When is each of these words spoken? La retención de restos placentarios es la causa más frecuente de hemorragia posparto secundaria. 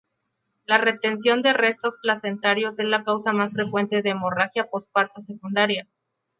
La 0.65 0.79
retención 0.79 1.43
de 1.43 1.53
restos 1.53 1.93
placentarios 2.01 2.79
es 2.79 2.85
la 2.87 3.03
causa 3.03 3.33
más 3.33 3.51
frecuente 3.51 4.01
de 4.01 4.09
hemorragia 4.09 4.67
posparto 4.67 5.21
secundaria. 5.27 5.85